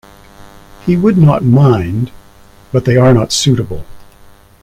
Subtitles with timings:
[0.83, 2.09] He would not mind;
[2.71, 3.85] but they are not suitable.